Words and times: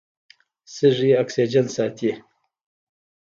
سږي 0.75 1.11
اکسیجن 1.21 1.65
ساتي. 1.75 2.11